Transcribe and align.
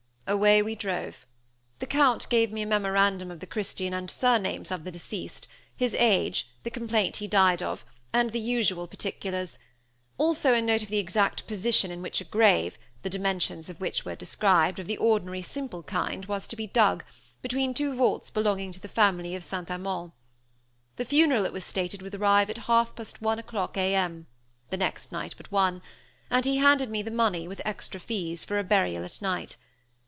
Away 0.27 0.61
we 0.61 0.75
drove. 0.75 1.25
The 1.79 1.85
Count 1.85 2.29
gave 2.29 2.53
me 2.53 2.61
a 2.61 2.65
memorandum 2.65 3.31
of 3.31 3.41
the 3.41 3.45
Christian 3.45 3.93
and 3.93 4.09
surnames 4.09 4.71
of 4.71 4.85
the 4.85 4.91
deceased, 4.91 5.45
his 5.75 5.93
age, 5.93 6.47
the 6.63 6.69
complaint 6.71 7.17
he 7.17 7.27
died 7.27 7.61
of, 7.61 7.83
and 8.13 8.29
the 8.29 8.39
usual 8.39 8.87
particulars; 8.87 9.59
also 10.17 10.53
a 10.53 10.61
note 10.61 10.83
of 10.83 10.87
the 10.87 10.99
exact 10.99 11.47
position 11.47 11.91
in 11.91 12.01
which 12.01 12.21
a 12.21 12.23
grave, 12.23 12.77
the 13.01 13.09
dimensions 13.09 13.69
of 13.69 13.81
which 13.81 14.05
were 14.05 14.15
described, 14.15 14.79
of 14.79 14.87
the 14.87 14.95
ordinary 14.95 15.41
simple 15.41 15.83
kind, 15.83 16.23
was 16.27 16.47
to 16.47 16.55
be 16.55 16.65
dug, 16.67 17.03
between 17.41 17.73
two 17.73 17.93
vaults 17.93 18.29
belonging 18.29 18.71
to 18.71 18.79
the 18.79 18.87
family 18.87 19.35
of 19.35 19.43
St. 19.43 19.69
Amand. 19.69 20.13
The 20.95 21.03
funeral, 21.03 21.43
it 21.45 21.51
was 21.51 21.65
stated, 21.65 22.01
would 22.01 22.15
arrive 22.15 22.49
at 22.49 22.57
half 22.69 22.95
past 22.95 23.21
one 23.21 23.37
o'clock 23.39 23.75
A.M. 23.75 24.27
(the 24.69 24.77
next 24.77 25.11
night 25.11 25.33
but 25.35 25.51
one); 25.51 25.81
and 26.29 26.45
he 26.45 26.55
handed 26.55 26.89
me 26.89 27.01
the 27.01 27.11
money, 27.11 27.49
with 27.49 27.61
extra 27.65 27.99
fees, 27.99 28.45
for 28.45 28.57
a 28.57 28.63
burial 28.63 29.03
by 29.03 29.09
night. 29.19 29.57